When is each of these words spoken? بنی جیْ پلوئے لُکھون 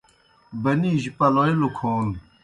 بنی 0.63 0.91
جیْ 1.01 1.11
پلوئے 1.17 1.53
لُکھون 1.61 2.07